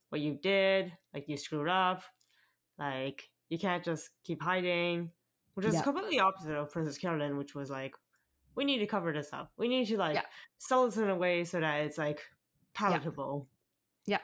[0.10, 2.04] what you did, like you screwed up,
[2.78, 5.12] like you can't just keep hiding,
[5.54, 5.82] which is Yeah.
[5.82, 7.96] completely opposite of Princess Carolyn, which was like
[8.56, 9.52] we need to cover this up.
[9.58, 10.26] We need to like Yeah.
[10.58, 12.22] sell this in a way so that it's like
[12.74, 13.48] palatable.
[14.06, 14.20] Yeah.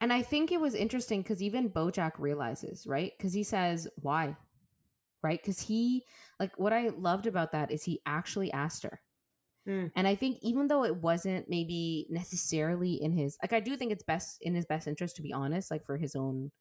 [0.00, 3.12] And I think it was interesting because even Bojack realizes, right?
[3.16, 4.36] Because he says, why?
[5.22, 5.40] Right?
[5.40, 6.04] Because he,
[6.38, 9.00] like, what I loved about that is he actually asked her.
[9.66, 9.90] Mm.
[9.96, 13.90] And I think even though it wasn't maybe necessarily in his, like, I do think
[13.90, 16.52] it's best in his best interest to be honest, like, for his own,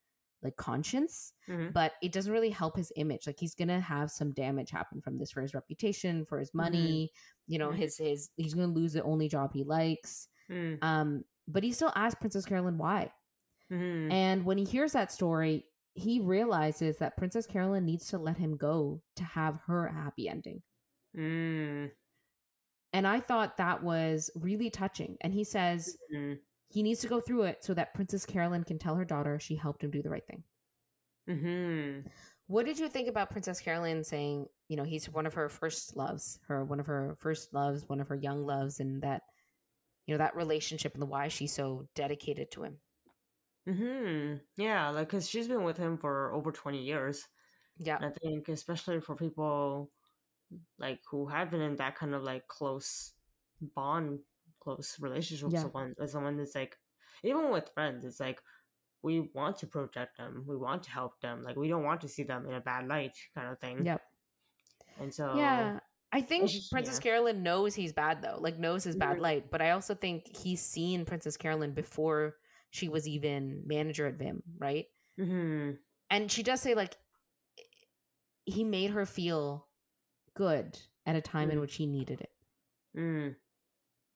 [0.43, 1.33] like, conscience.
[1.47, 1.73] Mhm.
[1.73, 5.17] but it doesn't really help his image like he's gonna have some damage happen from
[5.17, 7.11] this for his reputation for his money
[7.47, 7.75] you know Mhm.
[7.77, 11.91] his his he's gonna lose the only job he likes Mm, um but he still
[11.95, 13.11] asks princess carolyn why
[13.71, 14.11] mhm.
[14.11, 18.57] and when he hears that story he realizes that princess carolyn needs to let him
[18.57, 20.61] go to have her happy ending
[21.17, 21.91] Mm,
[22.93, 25.97] and i thought that was really touching and he says
[26.69, 29.55] he needs to go through it so that princess carolyn can tell her daughter she
[29.55, 30.43] helped him do the right thing
[31.27, 32.05] mhm.
[32.47, 35.95] What did you think about Princess Carolyn saying, you know, he's one of her first
[35.95, 39.23] loves, her one of her first loves, one of her young loves, and that,
[40.07, 42.79] you know, that relationship and the why she's so dedicated to him?
[43.67, 47.27] hmm Yeah, like because she's been with him for over twenty years.
[47.77, 47.99] Yeah.
[47.99, 49.91] I think, especially for people
[50.79, 53.13] like who have been in that kind of like close
[53.61, 54.19] bond,
[54.65, 56.75] close relationship with someone, with someone that's like,
[57.23, 58.41] even with friends, it's like
[59.03, 62.07] we want to protect them, we want to help them, like we don't want to
[62.09, 63.85] see them in a bad light, kind of thing.
[63.85, 64.01] Yep.
[64.99, 65.79] And so, Yeah.
[66.11, 67.01] I think just- Princess yeah.
[67.03, 69.21] Carolyn knows he's bad though, like knows his bad Mhm.
[69.21, 69.51] light.
[69.51, 72.37] But I also think he's seen Princess Carolyn before
[72.71, 74.87] she was even manager at Vim, right?
[75.17, 75.71] hmm
[76.09, 76.97] And she does say like
[78.45, 79.67] he made her feel
[80.33, 81.61] good at a time in Mm.
[81.61, 82.31] which he needed it.
[82.97, 83.35] mm.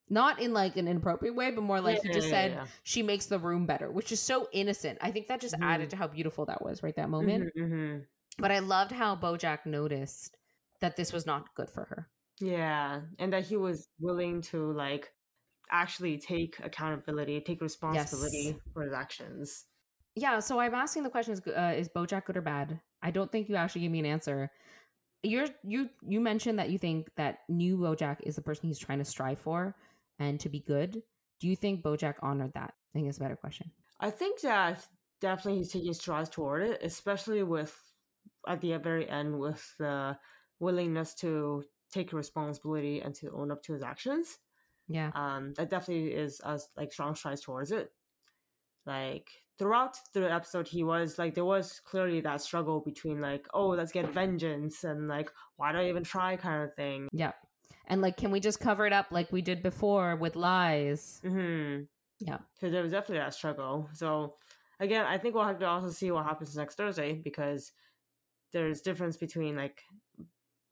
[0.09, 2.67] Not in like an inappropriate way, but more like he just yeah, said yeah.
[2.83, 4.97] she makes the room better, which is so innocent.
[5.01, 5.89] I think that just added Mhm.
[5.91, 6.95] to how beautiful that was, right?
[6.95, 7.49] That moment.
[7.55, 8.07] Mhm, mhm.
[8.37, 10.35] But I loved how Bojack noticed
[10.79, 12.09] that this was not good for her.
[12.39, 15.13] Yeah, and that he was willing to like
[15.71, 19.65] actually take accountability, take responsibility for his actions.
[20.15, 22.79] Yeah, so I'm asking the question: Is uh, is BoJack good or bad?
[23.01, 24.51] I don't think you actually gave me an answer.
[25.23, 28.99] You're you you mentioned that you think that new BoJack is the person he's trying
[28.99, 29.75] to strive for
[30.19, 31.01] and to be good.
[31.39, 32.73] Do you think BoJack honored that?
[32.73, 33.71] I think it's a better question.
[33.99, 34.85] I think that
[35.21, 37.75] definitely he's taking strides toward it, especially with
[38.47, 40.17] at the very end with the
[40.59, 44.37] willingness to take responsibility and to own up to his actions.
[44.87, 46.41] Yeah, Um, that definitely is
[46.75, 47.91] like strong strides towards it.
[48.85, 49.29] Like
[49.59, 53.91] throughout the episode, he was like there was clearly that struggle between like oh let's
[53.91, 57.07] get vengeance and like why do I even try kind of thing.
[57.11, 57.33] yeah,
[57.89, 61.19] and like, can we just cover it up like we did before with lies?
[61.23, 61.81] hmm
[62.19, 62.37] Yeah.
[62.55, 63.89] because there was definitely that struggle.
[63.93, 64.35] So
[64.79, 67.71] again, I think we'll have to also see what happens next Thursday because
[68.53, 69.81] there's difference between like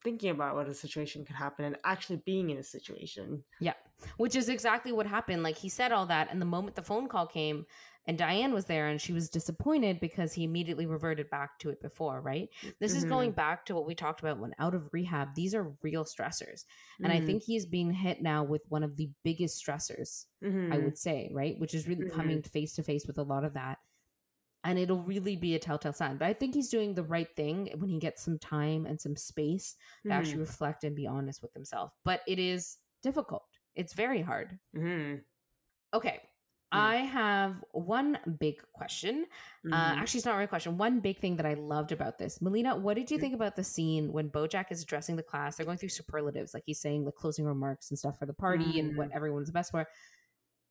[0.04, 3.44] thinking about what a situation could happen and actually being in a situation.
[3.60, 3.74] Yeah.
[4.18, 5.44] Which is exactly what happened.
[5.44, 7.66] Like he said all that, and the moment the phone call came,
[8.08, 11.82] and Diane was there, and she was disappointed because he immediately reverted back to it
[11.82, 12.22] before.
[12.22, 12.50] Right.
[12.80, 13.10] This is Mhm.
[13.10, 15.36] going back to what we talked about when out of rehab.
[15.36, 16.66] These are real stressors,
[17.04, 17.26] and I Mhm.
[17.26, 20.26] think he's being hit now with one of the biggest stressors.
[20.72, 20.84] I Mhm.
[20.86, 22.12] would say, right, which is really Mhm.
[22.12, 23.80] coming face to face with a lot of that.
[24.64, 26.18] And it'll really be a telltale sign.
[26.18, 29.16] But I think he's doing the right thing when he gets some time and some
[29.16, 30.42] space to actually Mhm.
[30.42, 31.94] reflect and be honest with himself.
[32.04, 33.46] But it is difficult.
[33.76, 34.60] It's very hard.
[35.94, 36.30] Okay.
[36.72, 39.26] I have one big question.
[39.66, 39.98] Uh, Mhm.
[40.02, 40.78] actually, it's not really a question.
[40.78, 42.42] One big thing that I loved about this.
[42.42, 43.22] Melina, what did you Mm.
[43.22, 45.56] think about the scene when Bojack is addressing the class?
[45.58, 48.80] They're going through superlatives, like he's saying the closing remarks and stuff for the party
[48.80, 49.16] and what Mm.
[49.16, 49.88] everyone's best for.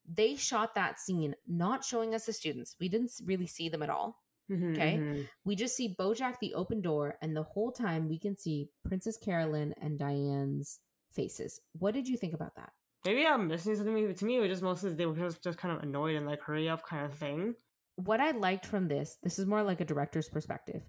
[0.09, 2.77] They shot that scene not showing us the students.
[2.79, 4.23] We didn't really see them at all.
[4.49, 4.99] Mhm, okay.
[4.99, 5.29] mhm.
[5.45, 9.17] We just see Bojack the open door, and the whole time we can see Princess
[9.17, 10.79] Carolyn and Diane's
[11.11, 11.61] faces.
[11.73, 12.73] What did you think about that?
[13.05, 14.07] Maybe I'm missing something.
[14.07, 16.27] But to me, it was just mostly they were just, just kind of annoyed and
[16.27, 17.55] like hurry up kind of thing.
[17.97, 20.83] what I liked from this, this is more like a director's perspective.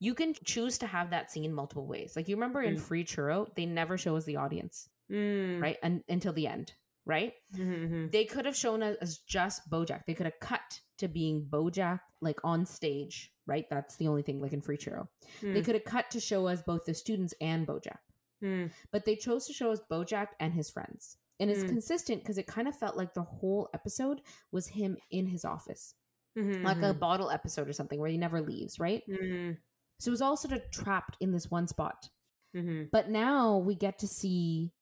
[0.00, 2.14] You can choose to have that scene multiple ways.
[2.16, 2.80] Like you remember in Mm.
[2.80, 5.60] Free Churro, they never show us the audience, Mm.
[5.62, 5.76] right?
[5.82, 6.72] And until the end,
[7.06, 7.34] right?
[7.54, 8.10] Mhm, mhm.
[8.12, 10.04] They could have shown us as just Bojack.
[10.06, 13.66] They could have cut to being Bojack like on stage, right?
[13.70, 15.06] That's the only thing like in Free Churro.
[15.40, 15.64] They Mm.
[15.64, 17.98] could have cut to show us both the students and Bojack.
[18.42, 18.72] Mm.
[18.90, 21.18] But they chose to show us Bojack and his friends.
[21.40, 21.68] And it's Mm.
[21.68, 25.94] consistent because it kind of felt like the whole episode was him in his office.
[26.36, 26.98] Mhm, Like a mhm.
[26.98, 29.02] bottle episode or something where he never leaves, right?
[29.08, 29.58] Mm.
[30.00, 32.10] So it was all sort of trapped in this one spot.
[32.54, 32.90] Mhm.
[32.90, 34.72] But now we get to see,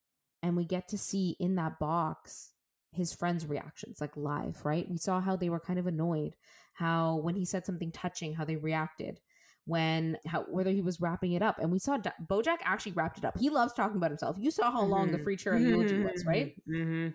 [0.43, 2.53] and we get to see in that box
[2.93, 4.89] his friends' reactions, like live, right?
[4.89, 6.37] We saw how they were kind of annoyed,
[6.75, 9.21] how when he said something touching, how they reacted,
[9.67, 13.19] when how whether he was wrapping it up, and we saw D- BoJack actually wrapped
[13.19, 13.39] it up.
[13.39, 14.37] He loves talking about himself.
[14.39, 15.25] You saw how long the Mhm.
[15.25, 16.55] free churro eulogy was, right?
[16.69, 17.15] Mhm.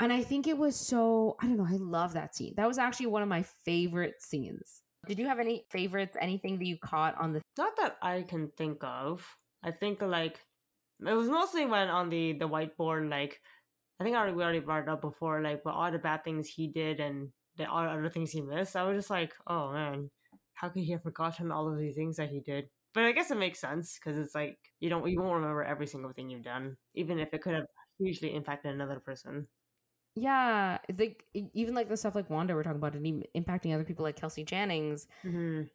[0.00, 1.66] And I think it was so I don't know.
[1.66, 2.54] I love that scene.
[2.56, 4.82] That was actually one of my favorite scenes.
[5.06, 6.16] Did you have any favorites?
[6.20, 9.26] Anything that you caught on the Not that I can think of.
[9.62, 10.44] I think like
[11.00, 13.40] it was mostly when on the the whiteboard, like
[14.00, 16.22] I think I already, we already brought it up before, like but all the bad
[16.24, 18.76] things he did and the all the other things he missed.
[18.76, 20.10] I was just like, oh man,
[20.60, 22.70] how could he have forgotten all of these things that he did?
[22.94, 25.86] But I guess it makes sense because it's like you don't you won't remember every
[25.86, 27.66] single thing you've done, even if it could have
[27.98, 29.48] hugely impacted another person.
[30.14, 33.84] Yeah, like even like the stuff like Wanda we're talking about and even impacting other
[33.84, 35.06] people like Kelsey Jennings.
[35.22, 35.68] hmm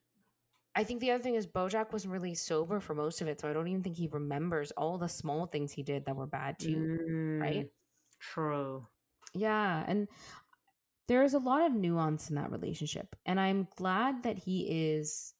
[0.75, 3.49] I think the other thing is Bojack wasn't really sober for most of it, so
[3.49, 6.59] I don't even think he remembers all the small things he did that were bad
[6.59, 6.89] too.
[7.43, 7.63] right?
[7.63, 7.69] Mm,
[8.19, 8.87] True.
[9.35, 10.07] Yeah, and
[11.07, 15.33] there is a lot of nuance in that relationship, and I'm glad that he is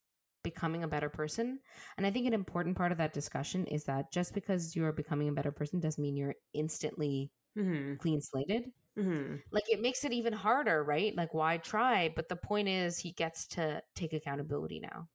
[0.43, 1.62] becoming a better person.
[1.97, 5.30] And I think an important part of that discussion is that just because you're becoming
[5.30, 8.73] a better person doesn't mean you're instantly hmm clean slated.
[8.97, 11.15] hmm Like it makes it even harder, right?
[11.15, 12.10] Like why try?
[12.10, 15.10] But the point is he gets to take accountability now.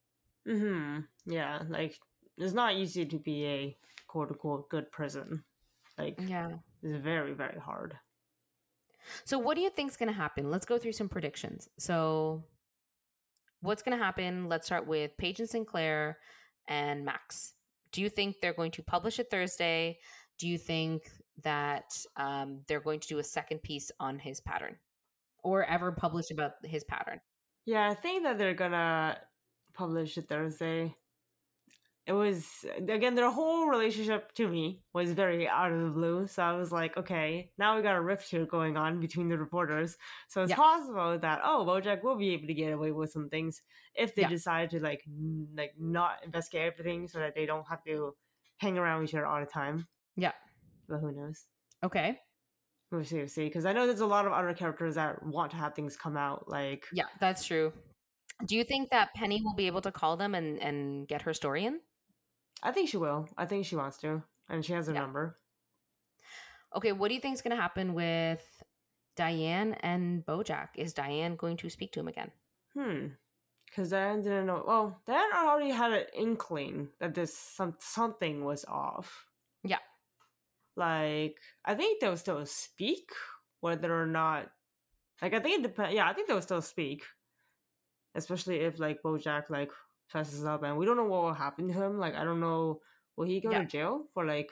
[0.45, 1.99] hmm Yeah, like
[2.37, 5.45] it's not easy to be a quote unquote good prison.
[5.97, 6.59] Like Yeah.
[6.81, 7.99] it's very very hard.
[9.25, 10.49] So what do you think's going to happen?
[10.49, 11.69] Let's go through some predictions.
[11.77, 12.43] So
[13.61, 14.47] what's going to happen?
[14.47, 16.17] Let's start with Paige and Sinclair
[16.67, 17.53] and Max.
[17.91, 19.99] Do you think they're going to publish it Thursday?
[20.37, 21.03] Do you think
[21.43, 24.77] that um, they're going to do a second piece on his pattern
[25.43, 27.19] or ever publish about his pattern?
[27.65, 29.17] Yeah, I think that they're gonna
[29.73, 30.95] publish it Thursday.
[32.09, 36.25] It was again their whole relationship to me was very out of the blue.
[36.25, 39.37] So I was like, okay, now we got a rift here going on between the
[39.37, 39.95] reporters.
[40.27, 40.55] So it's Yeah.
[40.55, 43.61] possible that oh, BoJack will be able to get away with some things
[43.93, 44.29] if they Yeah.
[44.29, 48.15] decide to like n- like not investigate everything, so that they don't have to
[48.57, 49.87] hang around with each other all the time.
[50.17, 50.33] Yeah.
[50.87, 51.45] But who knows?
[51.83, 52.19] Okay.
[52.91, 53.19] We'll see.
[53.19, 53.45] We'll see.
[53.45, 56.17] Because I know there's a lot of other characters that want to have things come
[56.17, 56.49] out.
[56.49, 57.71] Like Yeah, that's true.
[58.47, 61.33] Do you think that Penny will be able to call them and, and get her
[61.35, 61.81] story in?
[62.61, 63.27] I think she will.
[63.37, 65.01] I think she wants to, and she has their Yeah.
[65.01, 65.37] number.
[66.75, 68.63] Okay, what do you think is going to happen with
[69.15, 70.69] Diane and Bojack?
[70.75, 72.31] Is Diane going to speak to him again?
[72.73, 73.07] Hmm.
[73.65, 74.63] Because Diane didn't know.
[74.65, 79.25] Well, Diane already had an inkling that this some something was off.
[79.63, 79.79] Yeah.
[80.75, 83.11] Like I think they'll still speak,
[83.61, 84.51] whether or not.
[85.21, 85.93] Like I think it depends.
[85.93, 87.03] Yeah, I think they'll still speak,
[88.15, 89.71] especially if like BoJack like
[90.09, 91.99] fesses up, and we don't know what will happen to him.
[91.99, 92.81] Like I don't know,
[93.15, 93.59] will he go Yeah.
[93.59, 94.51] to jail for like?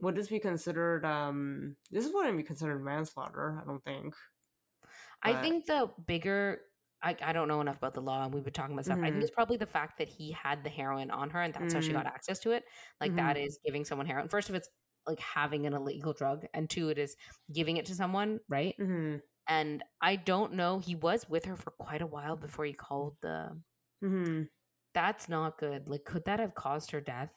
[0.00, 1.04] Would this be considered?
[1.04, 3.60] Um, this wouldn't be considered manslaughter.
[3.62, 4.14] I don't think.
[5.22, 6.62] I think the bigger.
[7.02, 8.98] I, I don't know enough about the law and we've been talking about stuff.
[9.02, 9.22] I think Mhm.
[9.22, 11.92] it's probably the fact that he had the heroin on her and that's how she
[11.92, 11.94] Mm.
[11.94, 12.64] got access to it.
[13.00, 13.16] Like Mhm.
[13.16, 14.28] that is giving someone heroin.
[14.28, 14.68] First of it's
[15.06, 17.16] like having an illegal drug and two it is
[17.50, 18.74] giving it to someone, right?
[18.78, 19.16] hmm
[19.48, 20.78] And I don't know.
[20.78, 23.58] He was with her for quite a while before he called the
[24.00, 24.42] hmm
[24.92, 25.88] that's not good.
[25.88, 27.30] Like, could that have caused her death?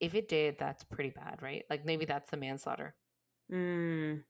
[0.00, 1.64] If it did, that's pretty bad, right?
[1.70, 2.96] Like, maybe that's the manslaughter.
[3.52, 4.24] Mm.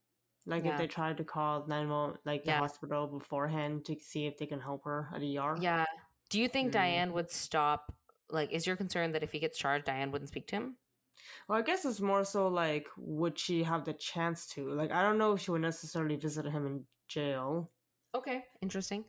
[0.44, 0.72] Like Yeah.
[0.72, 2.58] if they tried to call 911, like the Yeah.
[2.58, 5.56] hospital beforehand to see if they can help her at the ER.
[5.60, 5.86] Yeah.
[6.28, 6.72] Do you think Mm.
[6.72, 7.94] Diane would stop?
[8.28, 10.76] Like, is your concern that if he gets charged, Diane wouldn't speak to him?
[11.48, 14.68] Well, I guess it's more so like, would she have the chance to?
[14.70, 17.70] Like, I don't know if she would necessarily visit him in jail.
[18.14, 19.04] Okay, interesting.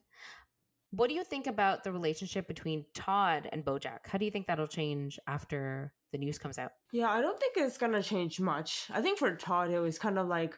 [0.95, 4.05] What do you think about the relationship between Todd and Bojack?
[4.05, 6.73] How do you think that'll change after the news comes out?
[6.91, 8.85] Yeah, I don't think it's gonna change much.
[8.93, 10.55] I think for Todd, it was kind of like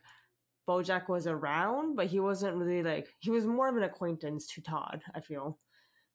[0.68, 4.62] Bojack was around, but he wasn't really like he was more of an acquaintance to
[4.62, 5.04] Todd.
[5.16, 5.58] I feel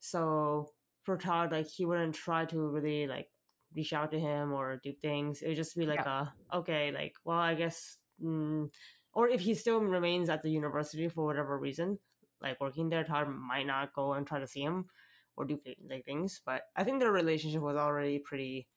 [0.01, 0.69] so
[1.05, 3.29] for Todd, like he wouldn't try to really like
[3.75, 5.41] reach out to him or do things.
[5.41, 8.69] It would just be like a okay, like well, I guess, mm,
[9.15, 11.99] or if he still remains at the university for whatever reason,
[12.43, 14.87] like working there, Todd might not go and try to see him
[15.37, 16.41] or do like things.
[16.45, 18.69] But I think their relationship was already pretty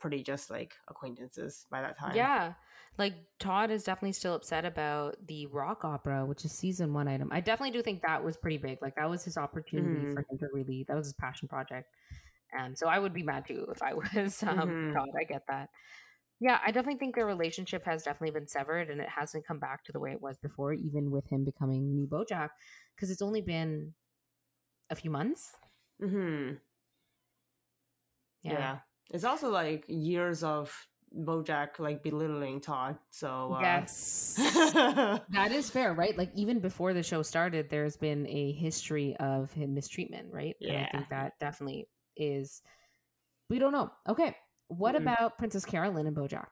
[0.00, 2.14] pretty just like acquaintances by that time.
[2.16, 2.54] Yeah.
[2.98, 7.28] Like Todd is definitely still upset about the rock opera, which is season one item.
[7.32, 8.82] I definitely do think that was pretty big.
[8.82, 10.12] Like that was his opportunity Mhm.
[10.12, 11.88] for him to really that was his passion project.
[12.52, 14.92] And so I would be mad too if I was um Mhm.
[14.94, 15.08] Todd.
[15.18, 15.70] I get that.
[16.40, 19.84] Yeah, I definitely think their relationship has definitely been severed and it hasn't come back
[19.84, 22.50] to the way it was before, even with him becoming new Bojack,
[22.94, 23.94] because it's only been
[24.90, 25.52] a few months.
[26.00, 26.52] hmm
[28.42, 28.78] Yeah.
[29.10, 30.74] It's also like years of
[31.16, 32.98] Bojack like belittling Todd.
[33.10, 34.34] So uh, Yes.
[35.30, 36.16] That is fair, right?
[36.16, 40.56] Like even before the show started, there's been a history of him mistreatment, right?
[40.60, 42.62] And I think that definitely is.
[43.48, 43.90] We don't know.
[44.08, 44.36] Okay,
[44.78, 45.02] what Mm-mm.
[45.02, 46.46] about Princess Carolyn and BoJack?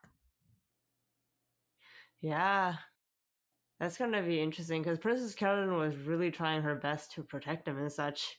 [2.20, 2.74] Yeah.
[3.80, 7.78] That's gonna be interesting because Princess Carolyn was really trying her best to protect him
[7.78, 8.38] and such.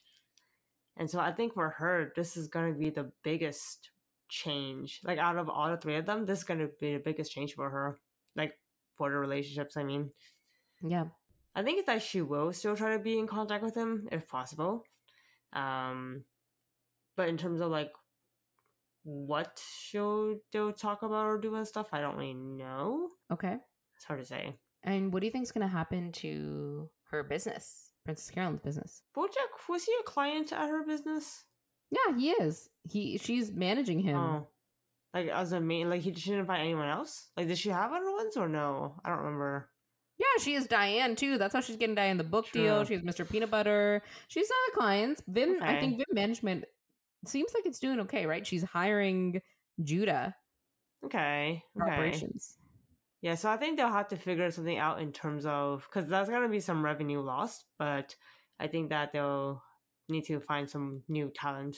[0.96, 3.90] And so I think for her, this is gonna be the biggest
[4.28, 5.00] change.
[5.04, 7.54] Like out of all the three of them, this is gonna be the biggest change
[7.54, 7.98] for her.
[8.36, 8.58] Like
[8.96, 10.10] for the relationships, I mean.
[10.82, 11.04] Yeah,
[11.54, 14.84] I think that she will still try to be in contact with him if possible.
[15.52, 16.24] Um,
[17.16, 17.92] but in terms of like
[19.04, 23.08] what she'll they'll talk about or do and stuff, I don't really know.
[23.32, 23.56] okay.
[23.96, 24.56] It's hard to say.
[24.82, 29.02] And what do you think is going to happen to her business, Princess Carolyn's business?
[29.16, 31.44] Bojack was he a client at her business?
[31.90, 32.68] Yeah, he is.
[32.90, 34.16] He she's managing him.
[34.16, 34.48] Oh,
[35.14, 37.28] like as a main, like he she didn't find anyone else.
[37.36, 39.00] Like, did she have other ones or no?
[39.04, 39.70] I don't remember.
[40.18, 41.38] Yeah, she is Diane too.
[41.38, 42.84] That's how she's getting Diane the book deal.
[42.84, 43.28] She's Mr.
[43.28, 44.02] Peanut Butter.
[44.28, 45.22] She's not clients.
[45.26, 46.64] Vim, I think Vim management
[47.28, 48.46] seems like it's doing okay, right?
[48.46, 49.40] She's hiring
[49.82, 50.34] Judah
[51.04, 51.92] Okay, okay.
[51.92, 52.56] operations.
[53.20, 56.28] Yeah, so I think they'll have to figure something out in terms of because there's
[56.28, 58.14] gonna be some revenue lost, but
[58.58, 59.62] I think that they'll
[60.08, 61.76] need to find some new talent.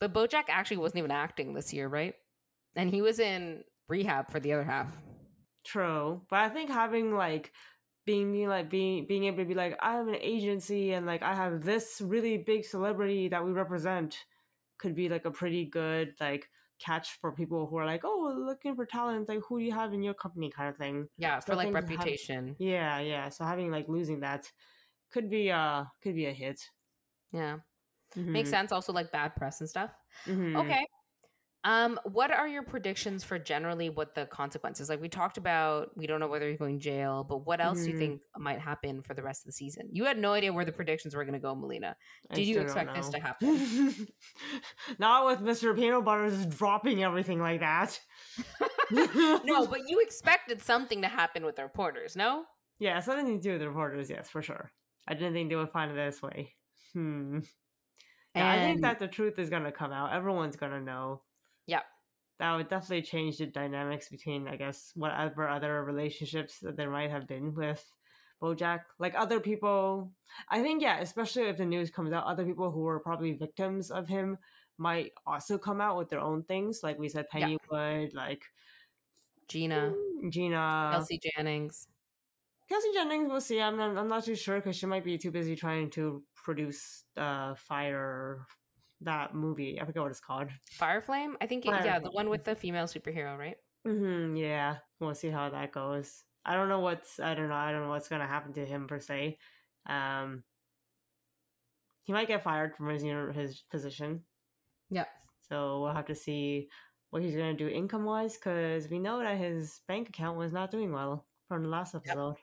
[0.00, 2.14] But Bojack actually wasn't even acting this year, right?
[2.74, 4.88] And he was in rehab for the other half.
[5.64, 7.52] True, but I think having like
[8.04, 11.22] being being like being being able to be like I have an agency and like
[11.22, 14.16] I have this really big celebrity that we represent
[14.78, 18.74] could be like a pretty good like catch for people who are like oh looking
[18.76, 21.08] for talent like who do you have in your company kind of thing.
[21.18, 22.56] Yeah, So for like reputation.
[22.58, 23.28] Yeah, yeah.
[23.30, 24.52] So having like losing that
[25.10, 26.70] could be uh could be a hit.
[27.32, 27.60] Yeah.
[28.32, 28.72] Makes Mhm, sense.
[28.72, 29.94] Also like bad press and stuff.
[30.26, 30.76] mhm.
[30.76, 30.86] Okay.
[31.66, 34.88] Um, what are your predictions for generally what the consequences?
[34.88, 37.82] Like we talked about, we don't know whether he's going to jail, but what else
[37.82, 37.98] do you Mhm.
[37.98, 39.88] think might happen for the rest of the season?
[39.90, 41.96] You had no idea where the predictions were going to go, Melina.
[42.30, 44.08] I Did you expect this to happen?
[45.00, 45.74] Not with Mr.
[45.76, 48.00] Peanutbutter just dropping everything like that.
[49.44, 52.44] no, but you expected something to happen with the reporters, no?
[52.78, 54.70] Yeah, something to do with the reporters, yes, for sure.
[55.08, 56.54] I didn't think they would find it this way.
[56.92, 57.40] Hmm.
[58.36, 60.12] Yeah, I think that the truth is gonna come out.
[60.12, 61.22] Everyone's gonna know.
[61.66, 61.82] Yeah.
[62.38, 67.10] That would definitely change the dynamics between, I guess, whatever other relationships that there might
[67.10, 67.82] have been with
[68.42, 68.80] Bojack.
[68.98, 70.12] Like other people,
[70.48, 73.90] I think, yeah, especially if the news comes out, other people who were probably victims
[73.90, 74.36] of him
[74.78, 76.82] might also come out with their own things.
[76.82, 77.48] Like we said, Yeah.
[77.48, 78.44] Pennywood, like
[79.48, 79.94] Gina,
[80.28, 81.88] Gina, Kelsey Jennings.
[82.68, 83.60] Kelsey Jennings, we'll see.
[83.60, 87.04] I'm not, I'm not too sure because she might be too busy trying to produce
[87.16, 88.46] uh Fire
[89.02, 89.80] that movie.
[89.80, 90.48] I forget what it's called.
[90.78, 91.34] Fireflame?
[91.40, 93.56] I think, it, yeah, the one with the female superhero, right?
[93.86, 96.24] hmm yeah, we'll see how that goes.
[96.44, 97.54] I don't know what's I don't know.
[97.54, 99.38] I don't know what's gonna happen to him per se.
[99.86, 100.44] Um,
[102.02, 103.02] he might get fired from his
[103.34, 104.24] his position.
[104.90, 105.06] Yeah.
[105.48, 106.68] So we'll have to see
[107.10, 110.70] what he's gonna do income wise because we know that his bank account was not
[110.70, 112.36] doing well from the last episode.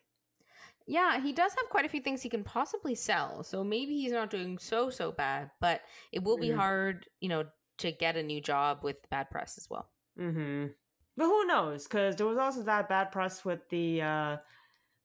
[0.85, 3.43] Yeah, he does have quite a few things he can possibly sell.
[3.43, 6.55] So maybe he's not doing so so bad, but it will be Mhm.
[6.55, 9.89] hard, you know, to get a new job with bad press as well.
[10.17, 10.67] Mm-hmm.
[11.15, 11.83] But who knows?
[11.85, 14.37] Because there was also that bad press with the uh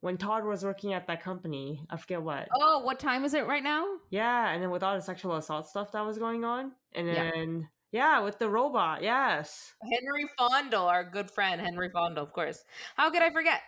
[0.00, 1.86] when Todd was working at that company.
[1.90, 2.48] I forget what.
[2.54, 4.00] Oh, what time is it right now?
[4.10, 7.30] Yeah, and then with all the sexual assault stuff that was going on, and Yeah.
[7.32, 9.02] then yeah, with the robot.
[9.02, 9.74] Yes.
[9.82, 12.64] Henry Fondle, our good friend Henry Fondle, of course.
[12.96, 13.62] How could I forget?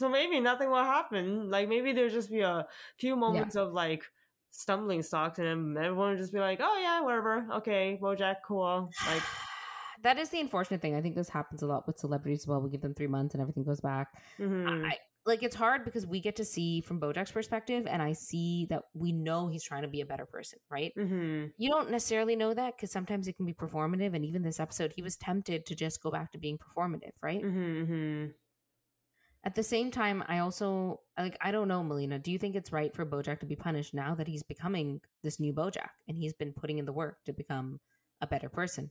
[0.00, 1.50] So maybe nothing will happen.
[1.50, 2.66] Like maybe there'll just be a
[2.98, 4.04] few moments of like
[4.50, 7.46] stumbling stocks, and everyone will just be like, "Oh yeah, whatever.
[7.60, 9.22] Okay, BoJack, cool." Like,
[10.02, 10.94] that is the unfortunate thing.
[10.94, 12.60] I think this happens a lot with celebrities as well.
[12.60, 14.08] We give them three months and everything goes back.
[14.38, 14.86] mhm.
[14.90, 18.66] I, like it's hard because we get to see from Bojack's perspective, and I see
[18.70, 20.92] that we know he's trying to be a better person, right?
[20.96, 21.52] Mhm.
[21.58, 24.94] You don't necessarily know that because sometimes it can be performative, and even this episode,
[24.96, 27.42] he was tempted to just go back to being performative, right?
[27.42, 28.34] Mhm.
[29.42, 32.18] At the same time, I also like I don't know, Melina.
[32.18, 35.40] Do you think it's right for Bojack to be punished now that he's becoming this
[35.40, 37.80] new Bojack and he's been putting in the work to become
[38.20, 38.90] a better person?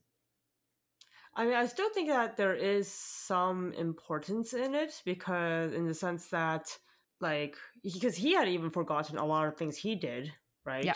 [1.35, 5.93] I mean, I still think that there is some importance in it because, in the
[5.93, 6.75] sense that,
[7.21, 10.33] like, because he had even forgotten a lot of things he did,
[10.65, 10.83] right?
[10.83, 10.95] Yeah.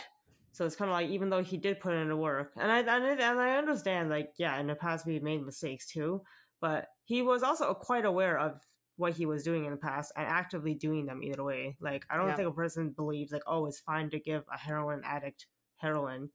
[0.52, 2.80] So it's kind of like even though he did put in the work, and I
[2.80, 6.22] and, I- and I understand, like, yeah, in the past we made mistakes too,
[6.60, 8.60] but he was also quite aware of
[8.96, 11.76] what he was doing in the past and actively doing them either way.
[11.80, 12.36] Like, I don't Yeah.
[12.36, 16.30] think a person believes like, oh, it's fine to give a heroin addict heroin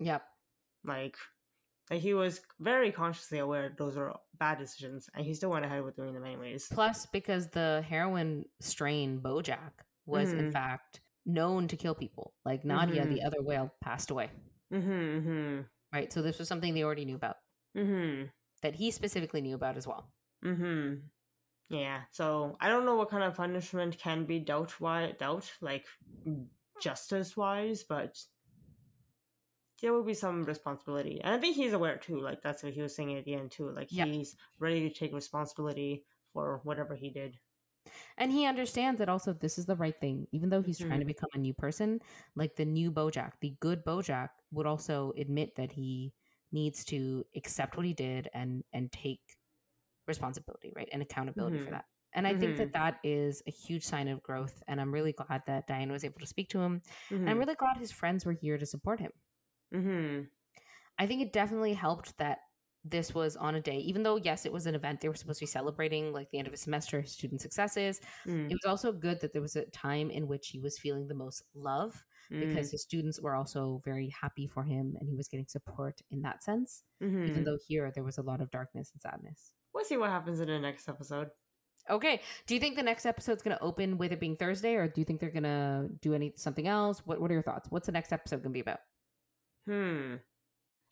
[0.00, 0.22] Yep.
[0.84, 1.16] like
[1.90, 5.82] like he was very consciously aware those were bad decisions and he still went ahead
[5.84, 9.72] with doing them anyways Plus, because the heroin strain Bojack
[10.06, 10.52] was in Mhm.
[10.52, 12.34] fact known to kill people.
[12.44, 13.10] Like Nadia, Mhm.
[13.10, 14.30] the other whale, passed away.
[14.72, 15.60] mm-hmm mm-hmm
[15.92, 16.12] Right.
[16.12, 17.36] So this was something they already knew about
[17.76, 18.26] mm-hmm
[18.62, 20.12] that he specifically knew about as well.
[21.70, 25.52] Mm-hmm yeah so i don't know what kind of punishment can be dealt why dealt
[25.60, 25.86] like
[26.80, 28.18] justice wise but
[29.82, 32.82] there will be some responsibility and i think he's aware too like that's what he
[32.82, 34.04] was saying at the end too like Yeah.
[34.04, 37.38] he's ready to take responsibility for whatever he did
[38.16, 40.26] And he understands that also this is the right thing.
[40.32, 42.00] Even though he's trying to become a new person,
[42.34, 46.12] like the new Bojack, the good Bojack would also admit that he
[46.52, 49.36] needs to accept what he did and and take
[50.10, 50.90] responsibility, right?
[50.92, 51.76] And accountability for Mhm.
[51.76, 51.86] that.
[52.14, 52.58] And I think Mhm.
[52.58, 54.62] that that is a huge sign of growth.
[54.68, 56.82] And I'm really glad that Diane was able to speak to him.
[57.24, 57.38] And I'm mm-hmm.
[57.38, 59.12] really glad his friends were here to support him.
[59.74, 60.24] mm-hmm
[60.98, 62.40] I think it definitely helped that
[62.84, 65.40] this was on a day, even though, yes, it was an event, they were supposed
[65.40, 68.00] to be celebrating like the end of a semester, student successes.
[68.26, 71.08] mm It was also good that there was a time in which he was feeling
[71.08, 72.40] the most love Mm.
[72.46, 76.22] because his students were also very happy for him and he was getting support in
[76.22, 76.84] that sense.
[77.24, 79.54] Even though here there was a lot of darkness and sadness.
[79.74, 81.28] We'll see what happens in the next episode.
[81.88, 82.20] Okay.
[82.46, 85.00] Do you think the next episode's going to open with it being Thursday, or do
[85.00, 87.02] you think they're going to do any something else?
[87.04, 87.70] What What are your thoughts?
[87.70, 88.80] What's the next episode going to be about?
[89.66, 90.16] Hmm.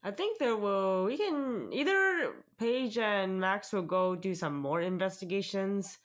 [0.03, 1.05] I think there will.
[1.05, 5.99] We can either Paige and Max will go do some more investigations,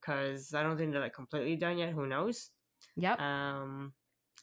[0.00, 1.92] because I don't think they're like completely done yet.
[1.92, 2.50] Who knows?
[2.96, 3.18] Yep.
[3.20, 3.94] Um,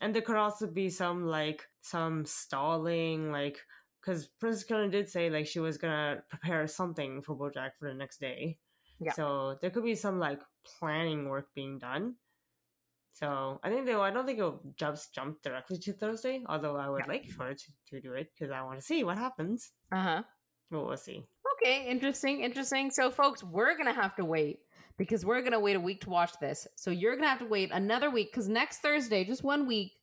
[0.01, 3.59] and there could also be some like some stalling, like
[4.07, 7.93] because Princess Carolyn did say like she was gonna prepare something for BoJack for the
[7.93, 8.57] next day.
[8.99, 9.11] Yeah.
[9.11, 10.39] So there could be some like
[10.79, 12.15] planning work being done.
[13.11, 13.93] So I think they.
[13.93, 16.41] I don't think it'll just jump directly to Thursday.
[16.47, 17.11] Although I would Yeah.
[17.13, 19.71] like for it to, to do it because I want to see what happens.
[19.91, 20.23] Uh huh.
[20.71, 21.23] But we'll see.
[21.63, 22.91] Okay, interesting, interesting.
[22.91, 24.59] So, folks, we're gonna have to wait
[24.97, 26.67] because we're gonna wait a week to watch this.
[26.75, 29.93] So you're gonna have to wait another week because next Thursday, just one week,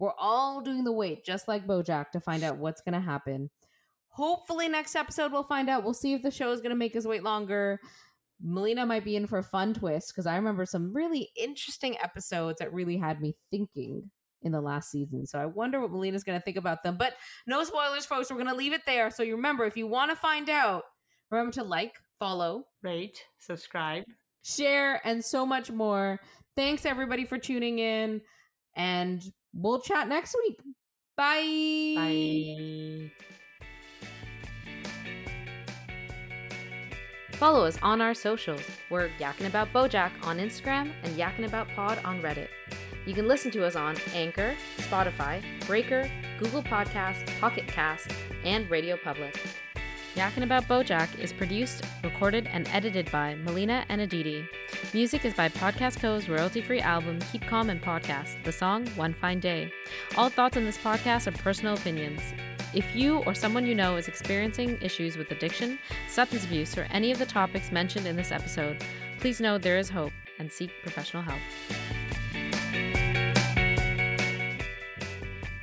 [0.00, 3.50] we're all doing the wait, just like BoJack, to find out what's gonna happen.
[4.08, 5.84] Hopefully, next episode we'll find out.
[5.84, 7.78] We'll see if the show is gonna make us wait longer.
[8.42, 12.58] Melina might be in for a fun twist because I remember some really interesting episodes
[12.58, 14.10] that really had me thinking
[14.42, 15.26] in the last season.
[15.26, 16.96] So I wonder what Melina's going to think about them.
[16.96, 17.12] But
[17.46, 18.30] no spoilers, folks.
[18.30, 19.10] We're going to leave it there.
[19.10, 20.84] So you remember, if you want to find out,
[21.30, 24.04] remember to like, follow, Rate, subscribe.
[24.42, 26.18] share, and so much more.
[26.56, 28.22] Thanks everybody for tuning in,
[28.74, 29.22] and
[29.54, 30.58] we'll chat next week.
[31.16, 31.94] Bye.
[31.96, 33.10] Bye.
[37.32, 38.60] Follow us on our socials.
[38.90, 42.48] We're Yakkin About Bojack on Instagram and Yakkin About Pod on Reddit.
[43.06, 48.10] You can listen to us on Anchor, Spotify, Breaker, Google Podcasts, Pocket Cast,
[48.44, 49.40] and Radio Public.
[50.16, 54.44] Yakkin About Bojack is produced, recorded, and edited by Melina and Aditi.
[54.92, 59.38] Music is by Podcast Co.'s royalty-free album Keep Calm and Podcast, the song One Fine
[59.38, 59.72] Day.
[60.16, 62.20] All thoughts on this podcast are personal opinions.
[62.74, 67.12] If you or someone you know is experiencing issues with addiction, substance abuse, or any
[67.12, 68.82] of the topics mentioned in this episode,
[69.20, 71.40] please know there is hope and seek professional help.